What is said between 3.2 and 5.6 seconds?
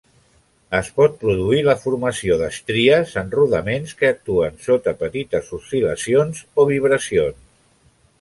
en rodaments que actuen sota petites